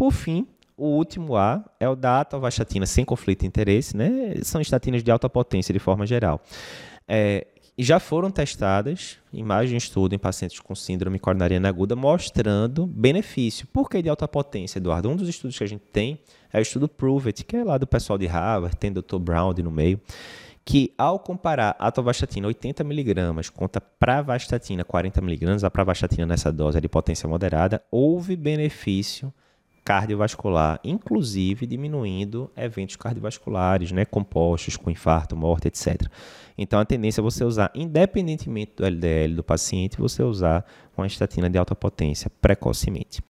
[0.00, 0.46] por fim,
[0.78, 4.34] o último A é o da atorvastatina sem conflito de interesse, né?
[4.42, 6.40] São estatinas de alta potência de forma geral.
[7.06, 7.46] É,
[7.78, 13.66] já foram testadas mais de estudo em pacientes com síndrome coronariana aguda, mostrando benefício.
[13.66, 15.10] Por que de alta potência, Eduardo?
[15.10, 16.18] Um dos estudos que a gente tem
[16.50, 19.18] é o estudo PROVE-IT, que é lá do pessoal de Harvard, tem Dr.
[19.18, 20.00] Brown no meio,
[20.64, 26.88] que ao comparar a atorvastatina 80mg contra pravastatina 40mg, a pravastatina nessa dose é de
[26.88, 29.30] potência moderada, houve benefício
[29.90, 36.06] cardiovascular, inclusive diminuindo eventos cardiovasculares, né, compostos com infarto, morte, etc.
[36.56, 40.64] Então a tendência é você usar, independentemente do LDL do paciente, você usar
[40.96, 43.20] uma estatina de alta potência precocemente.